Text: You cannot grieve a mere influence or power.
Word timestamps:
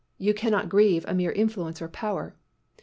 You 0.17 0.33
cannot 0.33 0.67
grieve 0.67 1.05
a 1.07 1.13
mere 1.13 1.31
influence 1.31 1.79
or 1.79 1.87
power. 1.87 2.35